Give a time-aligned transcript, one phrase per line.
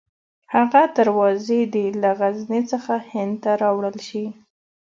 [0.55, 4.25] هغه دروازې دې له غزني څخه هند ته راوړل شي.